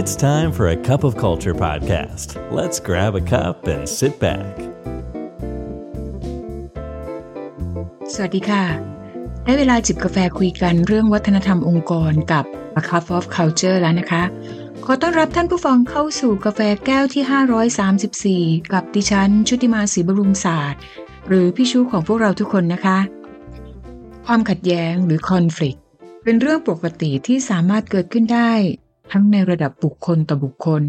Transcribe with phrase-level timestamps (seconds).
[0.00, 2.28] It's time for a cup of culture podcast.
[2.58, 4.52] Let's grab a cup and sit back.
[8.12, 8.64] สวัสดีค่ะ
[9.44, 12.44] ได้เวลาจิบกาแฟคุยกันเรื่องวัฒนธรรมองค์กรกับ
[12.80, 14.22] A Cup of Culture แล้วนะคะ
[14.84, 20.80] ขอต้อนรับท่านผู้ฟังเข้าสู่กาแฟแก้วที่ 534 กับดิฉัน ชุติมาศรีบรุงศาสตร์
[21.28, 22.98] หรือพี่ชูของพวกเราทุกคนนะคะ
[24.26, 25.78] ความขัดแย้งหรือ conflict
[26.24, 28.52] เป็นเรื่องปกติที่สามารถเกิดขึ้นได้
[29.12, 30.82] ทั้งในระดับบุคคลต่อบุคคล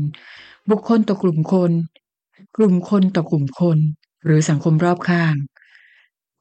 [0.70, 1.72] บุคคลต่อกลุ่มคน
[2.58, 3.78] กลุ่มคนต่อกลุ่มคน
[4.26, 5.36] หรือสังคมรอบข้าง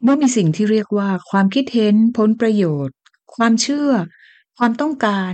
[0.02, 2.96] เมื่อมีสิ่งที่เรียกว่าความคิดเห็นผลประโยชน์
[3.34, 3.90] ความเชื่อ
[4.56, 5.32] ความต้องการ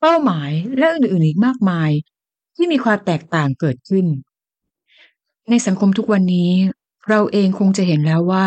[0.00, 1.90] เป้าหมายและอื่นๆอีกมากมาย
[2.56, 4.06] ที่มีความแตกต่างเกิดขึ้น
[5.50, 6.52] ในสังคมทุกวันนี้
[7.08, 8.46] เราเองคงจะเห็นแล้วว่า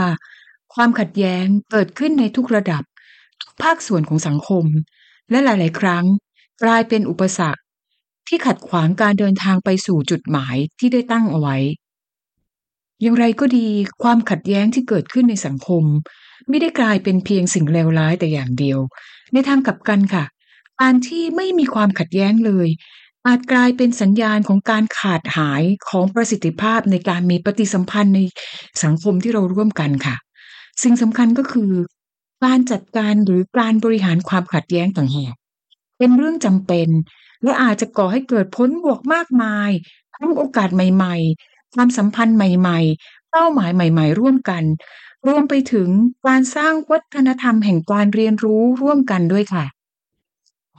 [0.73, 2.83] ความขัดแย้งเกิดขึ้นในทุกระดับ
[3.41, 4.65] ทุกภาคส่วนของสังคม
[5.29, 6.05] และหลาย ๆ ครั้ง
[6.63, 7.61] กลายเป็นอุปสรรค
[8.27, 11.57] ที่ขัดขวางการเดินทางไปสู่จุดหมายที่ได้ตั้งเอาไว้
[13.01, 13.67] อย่างไรก็ดี
[14.03, 15.83] ความขัดแย้งที่เกิดขึ้นในสังคม
[16.49, 18.79] ไม่ได้กลายเป็นเพียงสิ่งเลวร้ายแต่อย่างเดียว
[19.33, 20.25] ในทางกลับกันค่ะ
[20.81, 22.67] การที่ไม่มีความขัดแย้งเลย
[23.27, 28.19] อาจกลายเป็นสัญญาณของการขาดหายของประสิทธิภาพในการมีปฏิสัมพันธ์ใน
[28.83, 30.15] สังคมที่เราร่วมกันค่ะ
[30.83, 31.71] สิ่งสำคัญก็คือ
[32.45, 35.35] การจัดการหรือการบริหารความขัดแย้งต่างหาก
[35.99, 36.89] เป็นเรื่องจำเป็น
[37.43, 39.69] และอาจจะก่อให้เกิดผลบวกมากมาย
[40.15, 44.63] ทั้งโอกาสใหม่ๆ ความสัมพันธ์ใหม่ๆ เป้าหมายใหม่ ๆ ร่วมกัน
[45.27, 45.89] รวมไปถึง
[46.27, 49.65] การสร้างวัฒนธรรมแห่งการเรียนรู้ร่วมกันด้วยค่ะ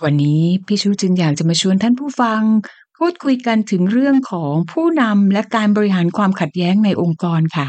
[0.02, 2.42] วันนี้พี่ชูจึงอยากจะมาชวนท่านผู้ฟัง
[2.96, 7.68] พูดคุยกันถึงเรื่องของผู้นำและการบริหารความขัดแย้งในองค์กรค่ะ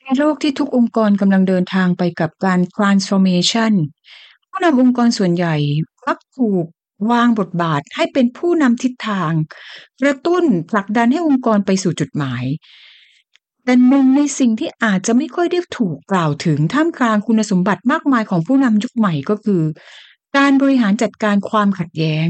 [0.00, 3.72] ในโลกที่ทุกองค์กรกำลังเดินทางไปกับการ transformation
[4.56, 5.56] ผู้นำองค์กรส่วนใหญ่
[6.06, 6.66] มักถูก
[7.10, 9.32] วางบทบาทให้เป็นผู้นำทิศทาง
[10.02, 12.44] กระตุ้นผลักดันให้องค์กรไปสู่จุดหมาย
[13.64, 19.62] แต่หนึ่งในสิ่งที่อาจจะไม่ค่อยได้ถูกกล่าวถึงท่ามกลางคุณสมบัติมากมายของผู้นำยุคใหม่ก็คือ
[20.36, 22.28] การบริหารจัดการความขัดแย้ง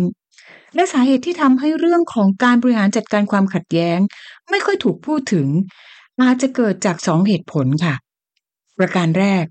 [0.74, 3.98] และสาเหตุที่ทำให้เรื่องของการบริหารจัดการความขัดแย้ง
[4.50, 5.46] ไม่ค่อยถูกพูดถึง
[6.22, 7.94] อาจจะเกิดจากสองเหตุผลค่ะ
[8.78, 9.44] ประการแรก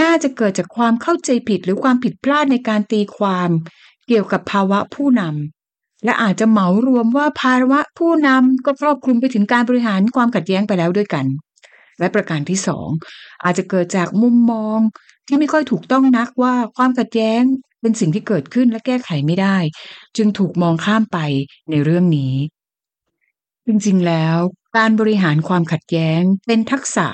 [0.00, 3.50] น่าจะเกิดจากความเข้าใจผิดหรือความผิดพลาดในการตีความ
[4.06, 11.26] เกี่ยวกับภาวะผู้นำและอาจจะเหมารวมว่าภาวะผู้นำก็ครอบคลุมไปถึงการบริหารความขัดแย้งไปแล้วด้วยกัน
[11.98, 12.88] และประการที่สอง
[13.44, 14.78] อาจจะเกิดจากมุมมอง
[15.26, 17.42] ที่ไม่ค่อยถูกต้องนักว่าความขัดแย้ง
[17.80, 19.56] เป็นสิ่งที่เกิดขึ้นและแก้ไขไม่ได้
[20.16, 21.18] จึงถูกมองข้ามไป
[21.70, 22.34] ในเรื่องนี้
[23.66, 24.36] จริงๆแล้ว
[24.76, 27.06] การบริหารความขัดแย้งเป็นทักษะ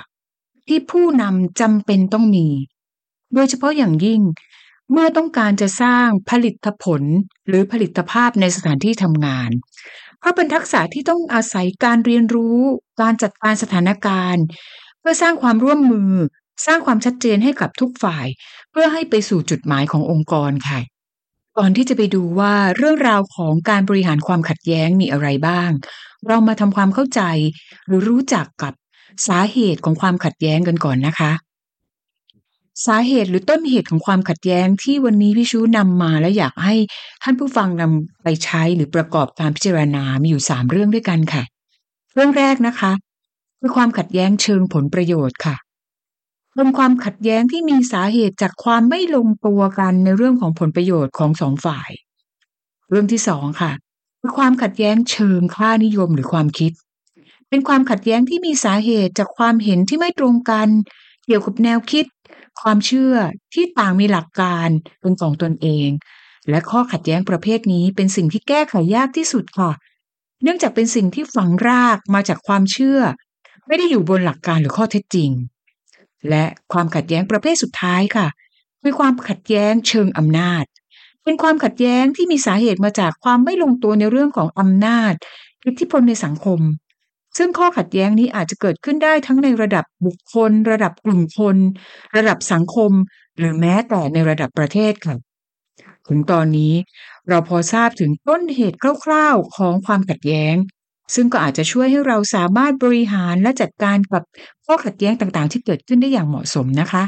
[0.69, 2.49] ที่ผู้นำจำเป็นต้องมี
[3.35, 4.21] โดยเฉพาะอย่างยิ่ง
[4.93, 7.03] เมื่อต้องการจะสร้างผลิตผล
[7.49, 9.51] หรือผลิตภาพในสถานที่ทำงาน
[10.19, 12.59] เพราะเป็นทักษะที่ต้องอาศัยการเรียนรู้
[13.01, 14.45] การจัดการสถานการณ์
[15.01, 16.13] เพื่อสร้างความร่วมมือ
[16.67, 18.27] สร้างความชัดเจนให้กับทุกฝ่าย
[18.71, 20.81] เพื่อให้ไปสู่จุดหมายขององค์กรค่ะ
[21.59, 25.71] ก่อนที่จะไปดูว่าเรื่องราวของการบริหารความขัดแย้งมีอะไรบ้าง
[26.29, 27.23] เรามาทำความเข้าใจ
[27.87, 28.73] หรือรู้จักกับ
[29.29, 31.33] สาเหตุของความขัดแย้งกันก่อนนะคะ
[32.87, 36.75] สาเหตุหรือต้นเหตุของความขัดแย้งที่วันนี้พี่ชูนำมาและอยากให้
[37.23, 41.43] ท่านผู้ฟังนำไปใช้หรือประกอบการพิจารณา มีอยู่สามเรื่องด้วยกันค่ะ
[42.15, 42.93] เรื่องแรกนะคะ
[43.61, 45.57] คือความขัดแย้งเชิงผลประโยชน์ค่ะ
[46.55, 51.91] เป็นความขัดแย้งที่มีสาเหตุจากความไม่ลงตัวกันในเรื่องของผลประโยชน์ของสองฝ่าย
[52.91, 53.73] เรื่องที่สองค่ะ
[54.21, 56.73] คือความขัดแย้งเชิงค่านิยมหรือความคิด
[57.55, 60.69] เป็นความขัดแย้งที่มีสาเหตุจากความเห็นที่ไม่ตรงกัน
[61.27, 62.07] เกี่ยวกับแนวคิด
[62.61, 63.15] ความเชื่อ
[63.55, 64.69] ที่ต่างมีหลักการ
[65.01, 65.89] เป็นของตนเอง
[66.51, 69.71] และข้อขัดแย้งประเภทนี้เป็นสิ่งที่แก้ไขยากที่สุดค่ะ
[70.43, 73.01] เนื่องจากเป็นสิ่งที่ฝังรากมาจากความเชื่อ
[73.67, 75.31] ไม่ได้อยู่บนหลักการหรือข้อเท็จจริง
[76.29, 78.27] และความขัดแย้งประเภทสุดท้ายค่ะ
[78.83, 80.65] คือความขัดแย้งเชิงอำนาจ
[81.25, 85.13] เป็นความขัดแย้งที่มีสาเหตุมาจากความไม่ลงตัวในเรื่องของอำนาจ
[85.67, 86.61] อิทธิพลในสังคม
[87.37, 91.57] ซึ่งข้อขัดแย้งนี้อาจจะเกิดขึ้นได้ทั้งในระดับบุคคล ระดับกลุ่มคน
[92.17, 92.93] ระดับสังคม
[93.39, 95.17] หรือแม้แต่ในระดับประเทศค่ะ
[96.09, 96.75] ถึงตอนนี้
[97.29, 100.55] เราพอทราบถึงต้นเหตุคร่าวๆของความขัดแย้ง
[101.15, 104.23] ซึ่งก็อาจจะช่วยให้เราสามารถบริหารและจัดการกับ
[104.67, 107.05] ข้อขัดแย้งต่างๆ ที่เกิดขึ้นได้อย่างเหมาะสมนะคะ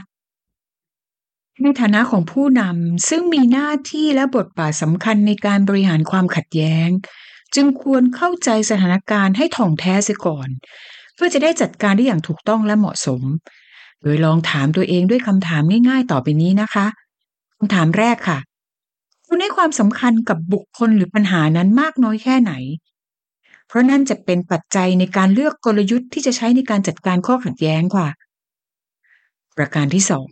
[1.62, 6.88] ในฐานะของผู้นำซึ่งมีหน้าที่และบทบาทสำคัญในการบริหารความขัดแย้ง
[7.54, 10.48] จึงควรเข้าใจสถานการณ์ให้ถ่องแท้เสียก่อน
[11.14, 13.22] เพื่อจะได้จัดการได้อย่างถูกต้องและเหมาะสม
[14.02, 16.87] โดยลองถามตัวเองด้วยคำถามง่ายๆ ต่อไปนี้นะคะ
[17.56, 18.38] คำถามแรกค่ะ
[19.26, 22.52] คุณให้ความสำคัญกับบุคคลหรือปัญหานั้นมากน้อยแค่ไหน
[23.69, 28.08] เพราะนั่นจะเป็นปัจจัยในการเลือกกลยุทธ์ที่จะใช้ในการจัดการข้อขัดแย้งค่ะ
[29.56, 30.28] ประการที่สอง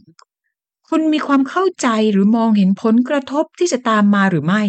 [0.89, 4.63] คุณมีความเข้าใจหรือมองเห็นผลกระทบที่จะตามมาหรือไม่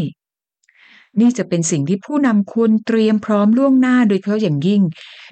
[1.19, 4.81] นี่จะเป็นสิ่งที่ผู้นำควรเตรียมพร้อมล่วงหน้าโดยเฉพาะอย่างยิ่ง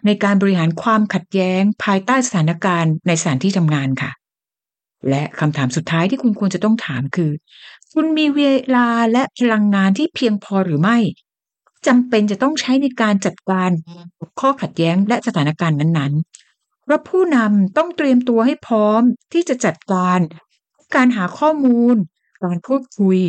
[0.06, 4.12] ในการบริหารความขัดแย้ง ภายใต้สถานการณ์ในสถานที่ทำงานค่ะ
[5.10, 7.32] และคำถามสุดท้ายที่คุณควรจะต้องถามคือ
[7.94, 8.42] คุณมีเว
[8.76, 10.98] ลาและพลังงานที่เพียงพอหรือไม่
[11.88, 13.70] จำเป็นจะต้องใช้ในการจัดการ
[14.40, 19.02] ข้อขัดแย้งและสถานการณ์นั้นๆเพราะผู้นำต้องเตรียมตัวให้พร้อม
[19.34, 20.20] ที่จะจัดการ
[20.96, 21.96] การหาข้อมูล
[22.44, 23.20] การพูดคุย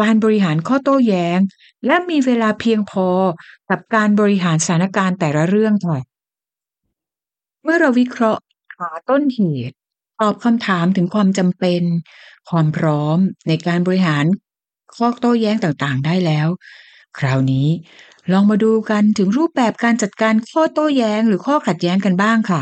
[0.00, 1.38] การบริหารข้อโต้แย้ง
[1.86, 3.08] และมีเวลาเพียงพอ
[3.70, 5.98] กับการบริหารสถานการณ์แต่ละเรื่องค่ะ
[7.62, 8.42] เมื่อเราวิเคราะห์
[8.78, 9.76] หาต้นเหตุ
[10.20, 11.82] ตอบคำถามถึงความจำเป็น
[12.48, 14.24] ความพร้อมในการบริหาร
[14.94, 16.48] ข้อโต้แย้งต่างๆ ได้แล้ว
[17.18, 17.68] คราวนี้
[18.32, 22.60] ลองมาดูกันถึงรูปแบบการจัดการข้อโต้แย้ง หรือข้อขัดแย้งกันบ้างค่ะ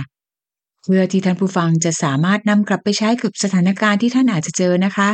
[0.84, 5.10] เพื่อที่ท่านผู้ฟังจะสามารถนำกลับไปใช้กับสถานการณ์ที่ท่านอาจจะเจอนะคะ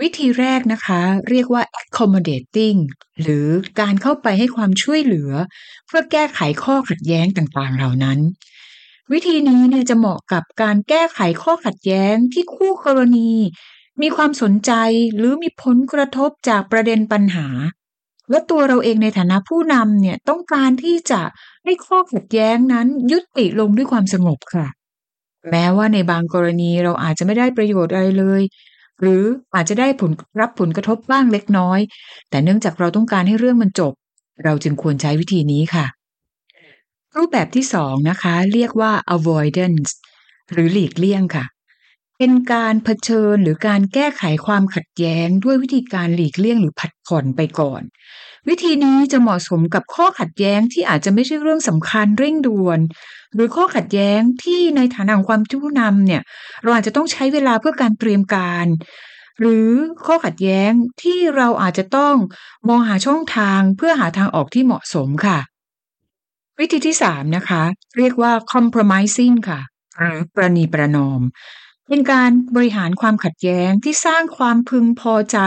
[0.00, 1.00] วิธีแรกนะคะ
[1.30, 2.78] เรียกว่า accommodating
[3.22, 3.48] หรือ
[3.80, 5.30] การเข้าไปให้ความช่วยเหลือ
[5.86, 8.18] เพื่อแก้ไขข้อขัดแย้งต่างๆ เหล่านั้น
[9.12, 13.30] วิธีนี้เนี่ยจะเหมาะกับการแก้ไขข้อขัดแย้งที่คู่กรณี
[14.02, 14.72] มีความสนใจ
[15.16, 17.48] หรือมีผลกระทบจากประเด็นปัญหา
[18.30, 21.20] และตัวเราเองในฐานะผู้นำเนี่ยต้องการที่จะ
[21.64, 24.66] ให้ข้อขัดแย้งนั้นยุติลงด้วยความสงบค่ะ
[25.50, 28.42] แม้ว่าในบางกรณีเราอาจจะไม่ได้ประโยชน์อะไรเลย
[29.00, 29.24] หรือ
[29.54, 30.10] อาจจะได้ผล
[30.40, 31.80] รับผลกระทบบ้างเล็กน้อย
[32.30, 33.92] แต่เนื่องจากเราต้องการให้เรื่องมันจบ
[34.44, 35.86] เราจึงควรใช้วิธีนี้ค่ะ
[37.16, 39.90] รูปแบบที่สองนะคะ เรียกว่า avoidance
[40.52, 41.44] หรือหลีกเลี่ยงค่ะ
[42.18, 47.82] เป็นการเผชิญหรือการแก้ไขความขัดแย้งด้วยวิธีการหลีกเลี่ยงหรือผัดผ่อนไปก่อน
[48.48, 52.78] วิธีนี้จะเหมาะสมกับข้อขัดแย้งที่อาจจะไม่ใช่เรื่องสำคัญเร่งด่วน
[53.34, 56.22] หรือข้อขัดแย้งที่ในฐานะของความผู้นำเนี่ย
[56.62, 58.66] เราอาจจะต้องใช้เวลาเพื่อการเตรียมการ
[59.40, 59.68] หรือ
[60.06, 60.70] ข้อขัดแย้ง
[61.02, 62.14] ที่เราอาจจะต้อง
[62.68, 65.38] มองหาช่องทางเพื่อหาทางออกที่เหมาะสมค่ะ
[66.60, 67.62] วิธีที่สามนะคะ
[67.98, 69.60] เรียกว่า compromising ค่ะ
[69.98, 71.20] หรือประนีประนอม
[71.88, 75.38] เป็นการบริหารความขัดแย้งที่สร้างความพึงพอใจ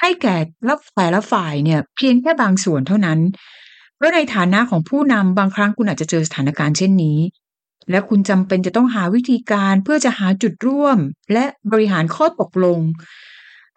[0.00, 0.36] ให้แก่
[0.68, 3.20] ละแต่ละฝ่ายเนี่ยเพียงแค่บางส่วนเท่านั้น
[3.96, 7.18] เพราะในฐานะของผู้นำบางครั้งคุณอาจจะเจอสถานการณ์เช่นนี้
[7.90, 10.98] และคุณจำเป็นจะต้องหาวิธีการเพื่อจะหาจุดร่วม
[11.32, 12.80] และบริหารข้อตกลง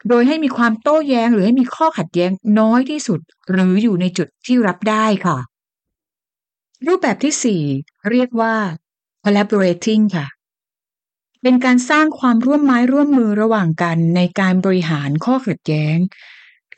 [0.10, 3.20] โดยให้มีความโต้แย้ง หรือให้มีข้อขัดแย้งน้อยที่สุด
[3.52, 5.38] หรืออยู่ในจุดที่รับได้ค่ะ
[6.88, 7.64] รูปแบบที่ 4
[8.10, 8.56] เรียกว่า
[9.24, 10.37] collaborating ค่ะ
[11.42, 15.98] เป็นการสร้างความร่วมไม้ร่วมมือระหว่างกันในการบริหารข้อขัดแย้ง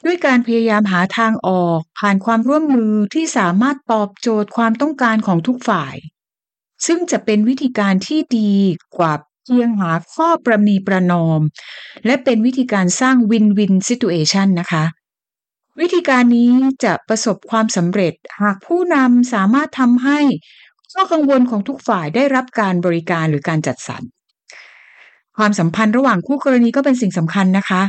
[0.06, 5.96] ด้วยการพยายามหาทางออกผ่านความร่วมมือที่สามารถตอบโจทย์ความต้องการของทุกฝ่าย
[6.86, 8.54] ซึ่งจะเป็นวิธีการที่ดี
[8.98, 9.14] กว่า
[9.44, 11.42] เพียงหาข้อประนีประนอม
[12.06, 14.86] และเป็นวิธีการสร้างวินวินซิตูเอชันนะคะ
[15.80, 16.52] วิธีการนี้
[16.84, 20.20] จะประสบความสำเร็จหากผู้นำสามารถทำให้
[20.94, 24.04] ข้อกังวลของทุกฝ่ายได้รับการบริการหรือการจัดสรร
[25.40, 27.82] ความสัมพันธ์ระหว่างคู่กรณีก็เป็นสิ่งสำคัญนะคะ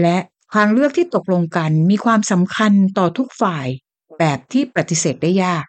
[0.00, 0.16] และ
[0.54, 3.66] ทางเลือกที่ตกลงกันมีความสำคัญต่อทุกฝ่าย
[4.18, 5.64] แบบที่ปฏิเสธได้ยาก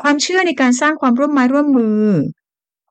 [0.00, 2.02] ความเชื่อในการสร้างความร่วมไม้ร่วมมือ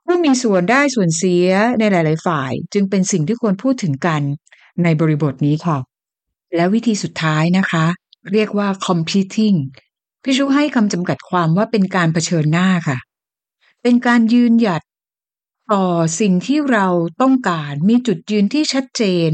[0.06, 1.48] ผู้มีส่วนได้ส่วนเสีย
[1.80, 4.22] ในหลาย ๆ ฝ่าย จึงเป็นสิ่งที่ควรพูดถึงกัน
[4.84, 5.78] ในบริบทนี้ค่ะ
[6.56, 7.86] และวิธีสุดท้ายนะคะ
[8.32, 9.58] เรียกว่า competing
[10.24, 12.98] พี่ชูให้คำจำกัดความว่าเป็นการเผชิญหน้าค่ะ
[13.82, 14.82] เป็นการยืนหยัด
[15.72, 15.86] ต่อ
[16.20, 16.88] สิ่งที่เรา
[17.22, 19.30] ต้องการมีจุดยืนที่ชัดเจน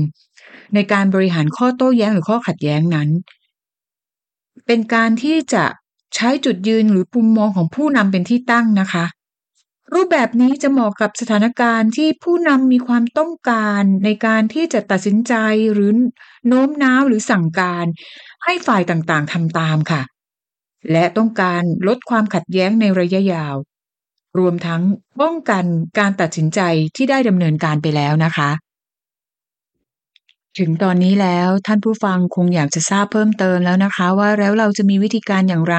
[0.74, 3.10] ในการบริหารข้อโต้แย้งหรือข้อขัดแย้งนั้น
[4.66, 5.66] เป็นการที่จะ
[6.16, 9.06] ใช้จุดยืนหรือปุ่มมองของผู้นำเป็นที่ตั้งนะคะ
[9.94, 15.34] รูปแบบนี้จะเหมาะกับสถานการณ์ที่ผู้นำมีความต้องการในการที่จะตัดสินใจ
[15.74, 15.92] หรือ
[16.48, 17.86] โน้มน้าวหรือสั่งการ
[18.44, 20.02] ให้ฝ่ายต่างๆทำตามค่ะ
[20.92, 23.56] และต้องการลดความขัดแย้งในระยะยาว
[24.38, 24.82] รวมทั้ง
[25.22, 25.66] ป้องกัน
[26.00, 26.60] การตัดสินใจ
[26.96, 28.50] ที่ได้ดำเนินการไปแล้วนะคะ
[30.60, 35.78] ถึงตอนนี้แล้วท่านผู้ฟังคงอยากจะทราบเพิ่มเติมแล้วนะคะ ว่าแล้วเราจะมีวิธีการอย่างไร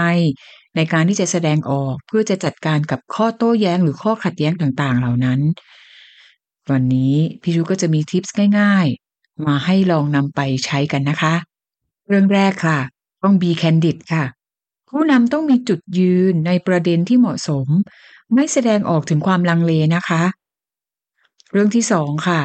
[0.77, 5.41] ในการที่จะแสดงออกเพื่อจะจัดการกับข้อโต้แย้งหรือข้อขัดแย้งต่างๆ เหล่านั้น
[6.71, 11.35] วันนี้พี่ชูก็จะมีทิปส์ง่ายๆ มาให้ลองนำไปใช้กันนะคะ
[12.09, 12.79] เรื่องแรกค่ะ
[13.23, 14.25] ต้อง be candid ค่ะ
[14.89, 17.69] ผู้นำต้องมีจุดยืนในประเด็นที่เหมาะสม
[18.35, 20.23] ไม่แสดงออกถึงความลังเลนะคะ
[21.53, 22.41] เรื่องที่สองค่ะ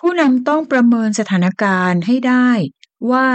[0.00, 2.48] ผู้นำต้องประเมินสถานการณ์ให้ได้
[3.10, 3.26] ว่า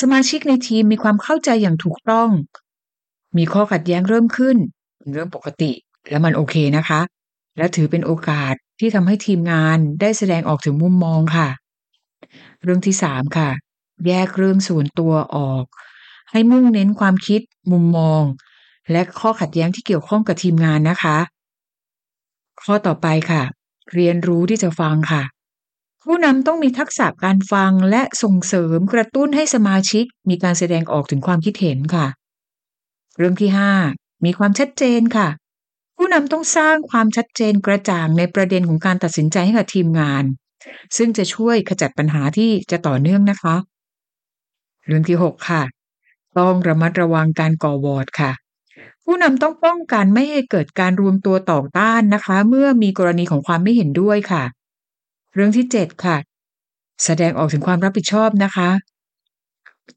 [0.00, 2.30] สมาชิกในทีมมีความเข้าใจอย่างถูกต้อง
[3.36, 4.56] มีข้อขัดแย้งเริ่มขึ้น
[4.98, 5.72] เป็นเรื่องปกติ
[6.10, 7.00] และมันโอเคนะคะ
[7.56, 11.48] และถือเป็นโอกาสที่ทำให้ทีมงานได้แสดงออกถึงมุมมองค่ะ
[12.62, 13.50] เรื่องที่สามค่ะ
[14.06, 15.64] แยกเรื่องส่วนตัวออก
[16.30, 17.40] ให้มุ่งเน้นความคิด
[17.72, 18.22] มุมมอง
[18.92, 21.18] และข้อขัดแย้งที่เกี่ยวข้องกับทีมงานนะคะ
[22.62, 23.42] ข้อต่อไปค่ะ
[23.94, 25.22] เรียนรู้ที่จะฟังค่ะ
[26.02, 32.06] ผู้นำต้องมีทักษะการฟังและส่งเสริมกระตุ้นให้สมาชิก มีการแสดงออกถึงความคิดเห็นค่ะ
[33.18, 33.72] เรื่องที่ห้า
[34.24, 35.28] มีความชัดเจนค่ะ
[35.96, 40.24] ผู้นำต้องสร้างความชัดเจนกระจ่างในประเด็นของการตัดสินใจให้กับทีมงาน
[40.96, 43.56] ซึ่งจะช่วยขจัดปัญหาที่จะต่อเนื่องนะคะ
[44.86, 45.62] เรื่องที่หกค่ะ
[46.38, 48.32] ต้องระมัดระวังการก่อวอร์ดค่ะ
[49.06, 54.44] ผู้นำต้องป้องกันไม่ให้เกิดการรวมตัวต่อต้านนะคะ เมื่อมีกรณีของความไม่เห็นด้วยค่ะ
[55.34, 56.16] เรื่องที่เจ็ดค่ะ
[57.04, 58.70] แสดงออกถึงความรับผิดชอบนะคะ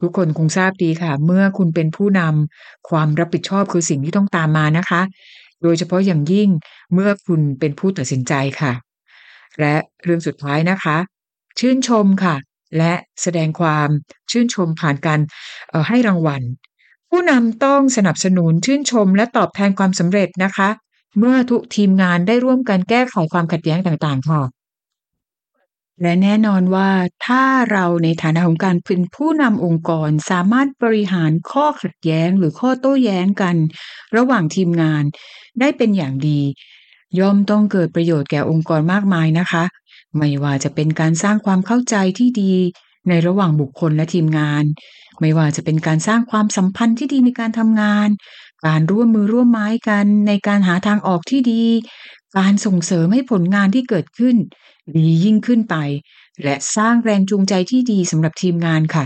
[0.01, 5.01] ทุกคนคงทราบดีค่ะ เมื่อคุณเป็นผู้นำความรับผิดชอบคือสิ่งที่ต้องตามมานะคะ
[5.63, 6.50] โดยเฉพาะอย่างยิ่ง
[6.94, 8.74] เมื่อคุณเป็นผู้ตัดสินใจค่ะ
[9.60, 10.98] และเรื่องสุดท้ายนะคะ
[11.60, 12.36] ชื่นชมค่ะ
[12.78, 13.89] และแสดงความ
[14.32, 15.20] ชื่นชมผ่านการ
[15.74, 16.42] ออให้รางวัล
[17.10, 20.70] ผู้นำต้องสนับสนุนชื่นชมและตอบแทนความสำเร็จนะคะ
[21.18, 24.42] เมื่อทุกทีมงานได้ร่วมกันแก้ไขความขัดแย้งต่างๆค่ะ
[26.01, 26.89] และแน่นอนว่า
[27.25, 33.56] ถ้าเราในฐานะของการเป็นผู้นำองค์กรสามารถบริหารข้อขัดแย้งหรือข้อโต้แย้งกัน
[34.18, 35.04] ระหว่างทีมงาน
[35.60, 36.42] ได้เป็นอย่างดี
[37.20, 39.63] ย่อมต้องเกิดประโยชน์แก่องค์กรมากมายนะคะ
[40.18, 42.54] ไม่ว่าจะเป็นการสร้างความเข้าใจที่ดี
[43.08, 44.63] ในระหว่างบุคคลและทีมงาน
[45.20, 48.10] ไม่ว่าจะเป็นการสร้างความสัมพันธ์ที่ดีในการทำงาน
[48.65, 51.63] การร่วมมือร่วมไม้กันในการหาทางออกที่ดี
[52.38, 54.36] การส่งเสริมให้ผลงานที่เกิดขึ้น
[54.96, 55.75] ดียิ่งขึ้นไป
[56.44, 59.03] และสร้างแรงจูงใจที่ดีสำหรับทีมงานค่ะ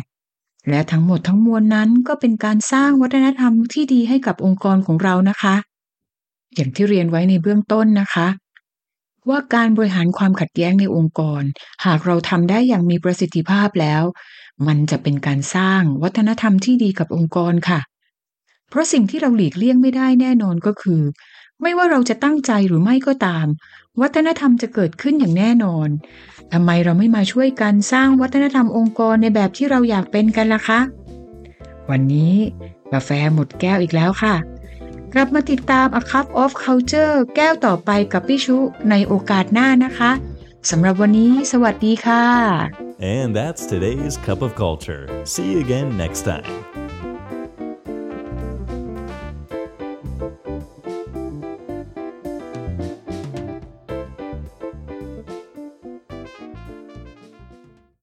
[0.69, 5.55] และทั้งหมดทั้งมวลนั้นก็เป็นการสร้างวัฒนธรรมที่ดีให้กับองค์กรของเรานะคะ
[6.55, 8.27] อย่างที่เรียนไว้ในเบื้องต้นนะคะ
[9.29, 11.43] ว่าการบริหารความขัดแย้งในองค์กร
[11.85, 14.03] หากเราทำได้อย่างมีประสิทธิภาพแล้ว
[14.67, 17.79] มันจะเป็นการสร้างวัฒนธรรมที่ดีกับองค์กรค่ะ
[18.69, 21.01] เพราะสิ่งที่เราหลีกเลี่ยงไม่ได้แน่นอนก็คือ
[21.61, 23.47] ไม่ว่าเราจะตั้งใจหรือไม่ก็ตาม
[24.01, 25.87] วัฒนธรรมจะเกิดขึ้นอย่างแน่นอน
[26.53, 30.79] ทำไมเราไม่มาช่วยกันสร้างวัฒนธรรมองค์กรในแบบที่เราอยากเป็นกันล่ะคะ
[31.89, 32.33] วันนี้
[32.93, 34.35] กาแฟหมดแก้วอีกแล้วค่ะ
[35.15, 38.57] กลับมาติดตาม A Cup of Culture แก้วต่อไปกับพี่ชุ
[38.89, 40.11] ในโอกาสหน้านะคะ
[40.69, 42.25] สำหรับวันนี้ สวัสดีค่ะ
[43.15, 45.03] And that's today's Cup of Culture.
[45.33, 46.49] See you again next time.